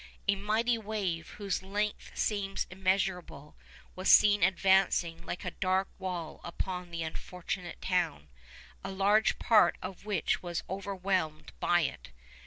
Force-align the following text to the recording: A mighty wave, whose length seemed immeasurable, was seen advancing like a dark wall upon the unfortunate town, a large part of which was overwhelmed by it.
A 0.27 0.33
mighty 0.35 0.79
wave, 0.79 1.27
whose 1.37 1.61
length 1.61 2.17
seemed 2.17 2.65
immeasurable, 2.71 3.55
was 3.95 4.09
seen 4.09 4.41
advancing 4.41 5.23
like 5.23 5.45
a 5.45 5.51
dark 5.51 5.89
wall 5.99 6.41
upon 6.43 6.89
the 6.89 7.03
unfortunate 7.03 7.79
town, 7.83 8.29
a 8.83 8.89
large 8.91 9.37
part 9.37 9.77
of 9.79 10.03
which 10.03 10.41
was 10.41 10.63
overwhelmed 10.67 11.51
by 11.59 11.81
it. 11.81 12.09